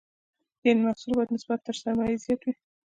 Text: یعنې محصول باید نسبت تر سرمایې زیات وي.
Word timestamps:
یعنې 0.65 0.81
محصول 0.87 1.11
باید 1.17 1.33
نسبت 1.35 1.59
تر 1.67 1.75
سرمایې 1.81 2.21
زیات 2.23 2.41
وي. 2.43 2.53